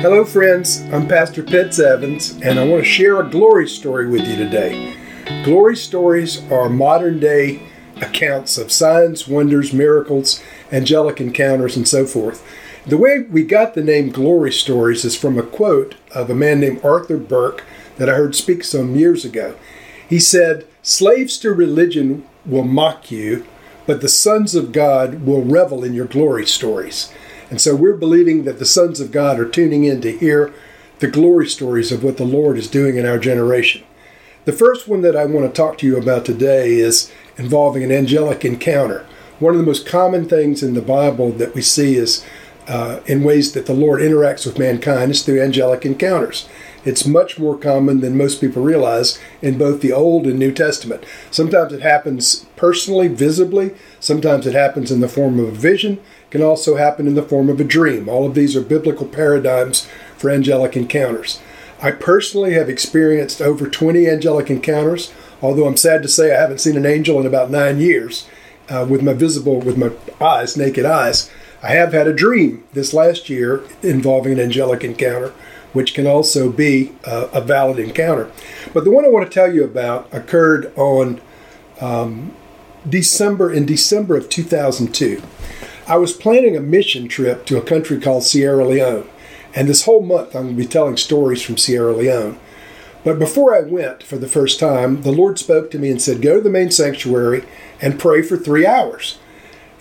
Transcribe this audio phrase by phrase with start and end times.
[0.00, 0.80] Hello, friends.
[0.92, 4.94] I'm Pastor Pitts Evans, and I want to share a glory story with you today.
[5.42, 7.64] Glory stories are modern day
[8.00, 10.40] accounts of signs, wonders, miracles,
[10.70, 12.46] angelic encounters, and so forth.
[12.86, 16.60] The way we got the name Glory Stories is from a quote of a man
[16.60, 17.64] named Arthur Burk
[17.96, 19.56] that I heard speak some years ago.
[20.08, 23.44] He said, Slaves to religion will mock you,
[23.84, 27.12] but the sons of God will revel in your glory stories.
[27.50, 30.52] And so we're believing that the sons of God are tuning in to hear
[30.98, 33.84] the glory stories of what the Lord is doing in our generation.
[34.44, 37.92] The first one that I want to talk to you about today is involving an
[37.92, 39.06] angelic encounter.
[39.38, 42.24] One of the most common things in the Bible that we see is
[42.66, 46.48] uh, in ways that the Lord interacts with mankind is through angelic encounters.
[46.84, 51.04] It's much more common than most people realize in both the Old and New Testament.
[51.30, 53.74] Sometimes it happens personally, visibly.
[54.00, 56.00] Sometimes it happens in the form of a vision.
[56.30, 58.08] Can also happen in the form of a dream.
[58.08, 61.40] All of these are biblical paradigms for angelic encounters.
[61.80, 66.60] I personally have experienced over 20 angelic encounters, although I'm sad to say I haven't
[66.60, 68.26] seen an angel in about nine years
[68.68, 71.30] uh, with my visible, with my eyes, naked eyes.
[71.62, 75.32] I have had a dream this last year involving an angelic encounter
[75.72, 78.30] which can also be uh, a valid encounter.
[78.72, 81.20] But the one I want to tell you about occurred on
[81.80, 82.34] um,
[82.88, 85.22] December in December of 2002.
[85.88, 89.08] I was planning a mission trip to a country called Sierra Leone,
[89.54, 92.38] and this whole month I'm going to be telling stories from Sierra Leone.
[93.04, 96.20] But before I went for the first time, the Lord spoke to me and said,
[96.20, 97.46] Go to the main sanctuary
[97.80, 99.18] and pray for three hours.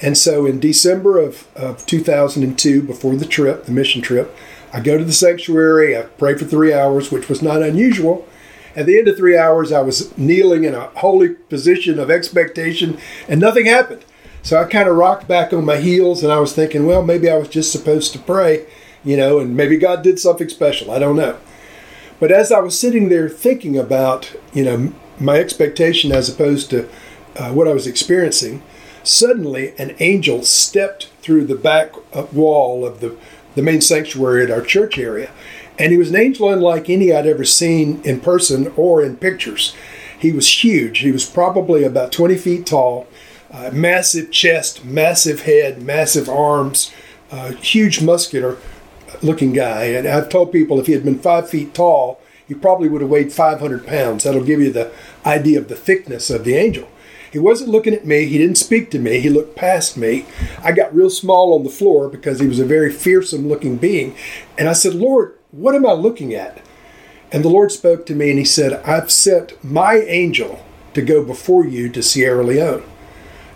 [0.02, 4.34] And so in December of, of 2002, before the trip, the mission trip,
[4.72, 8.26] I go to the sanctuary, I pray for three hours, which was not unusual.
[8.78, 12.98] At the end of three hours, I was kneeling in a holy position of expectation,
[13.28, 14.06] and nothing happened.
[14.48, 17.30] So I kind of rocked back on my heels, and I was thinking, well, maybe
[17.30, 18.66] I was just supposed to pray,
[19.04, 20.90] you know, and maybe God did something special.
[20.90, 21.38] I don't know.
[22.22, 26.88] But as I was sitting there thinking about, you know, my expectation as opposed to
[27.36, 28.64] uh, what I was experiencing,
[29.04, 33.18] suddenly an angel stepped through the back uh, wall of the
[33.56, 35.30] the main sanctuary at our church area.
[35.78, 39.76] And he was an angel unlike any I'd ever seen in person or in pictures.
[40.18, 41.00] He was huge.
[41.00, 43.08] He was probably about 20 feet tall,
[43.52, 46.92] uh, massive chest, massive head, massive arms,
[47.32, 48.58] uh, huge muscular
[49.22, 49.86] looking guy.
[49.86, 53.10] And I've told people if he had been five feet tall, he probably would have
[53.10, 54.24] weighed 500 pounds.
[54.24, 54.92] That'll give you the
[55.26, 56.88] idea of the thickness of the angel.
[57.32, 58.26] He wasn't looking at me.
[58.26, 59.20] He didn't speak to me.
[59.20, 60.26] He looked past me.
[60.64, 64.16] I got real small on the floor because he was a very fearsome looking being.
[64.58, 66.62] And I said, Lord, what am I looking at?
[67.32, 70.64] And the Lord spoke to me and he said, I've sent my angel
[70.94, 72.84] to go before you to Sierra Leone.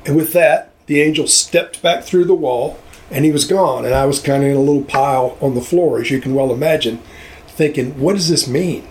[0.06, 2.80] And with that, the angel stepped back through the wall
[3.10, 3.86] and he was gone.
[3.86, 6.34] And I was kind of in a little pile on the floor, as you can
[6.34, 7.00] well imagine,
[7.48, 8.88] thinking, what does this mean?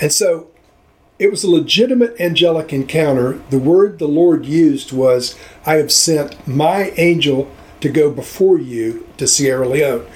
[0.00, 0.48] And so
[1.18, 3.34] it was a legitimate angelic encounter.
[3.50, 5.36] The word the Lord used was,
[5.66, 10.06] I have sent my angel to go before you to Sierra Leone.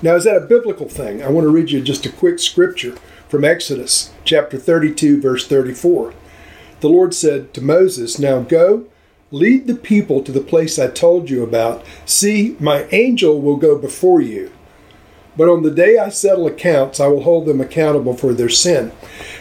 [0.00, 1.22] Now, is that a biblical thing?
[1.22, 2.96] I want to read you just a quick scripture
[3.28, 6.14] from Exodus chapter 32, verse 34.
[6.80, 8.86] The Lord said to Moses, Now go,
[9.34, 11.84] lead the people to the place I told you about.
[12.06, 14.52] See, my angel will go before you.
[15.36, 18.92] But on the day I settle accounts, I will hold them accountable for their sin.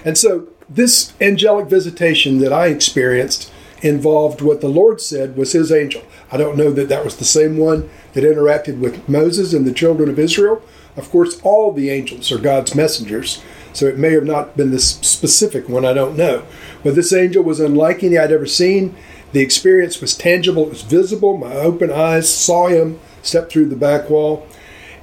[0.03, 3.51] And so this angelic visitation that I experienced
[3.83, 6.01] involved what the Lord said was his angel.
[6.31, 9.73] I don't know that that was the same one that interacted with Moses and the
[9.73, 10.63] children of Israel.
[10.95, 13.43] Of course, all the angels are God's messengers,
[13.73, 16.43] so it may have not been this specific one, I don't know.
[16.83, 18.95] But this angel was unlike any I'd ever seen.
[19.33, 21.37] The experience was tangible, it was visible.
[21.37, 24.47] My open eyes saw him step through the back wall.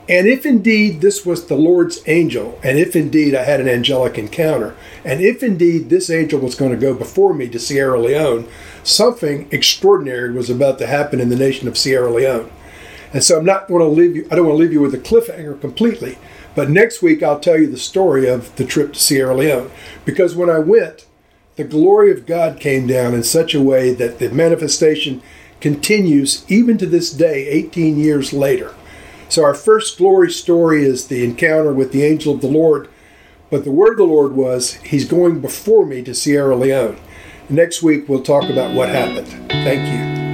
[0.08, 4.18] And if indeed this was the Lord's angel, and if indeed I had an angelic
[4.18, 4.74] encounter,
[5.04, 8.48] and if indeed this angel was going to go before me to Sierra Leone,
[8.82, 12.50] something extraordinary was about to happen in the nation of Sierra Leone.
[13.12, 14.94] And so I'm not going to leave you, I don't want to leave you with
[14.94, 16.18] a cliffhanger completely,
[16.54, 19.70] but next week I'll tell you the story of the trip to Sierra Leone.
[20.04, 21.06] Because when I went,
[21.60, 25.20] the glory of God came down in such a way that the manifestation
[25.60, 28.74] continues even to this day, 18 years later.
[29.28, 32.88] So, our first glory story is the encounter with the angel of the Lord.
[33.50, 36.98] But the word of the Lord was, He's going before me to Sierra Leone.
[37.50, 39.28] Next week, we'll talk about what happened.
[39.50, 40.29] Thank you.